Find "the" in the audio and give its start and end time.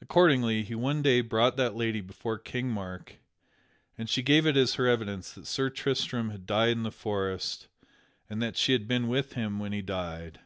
6.82-6.90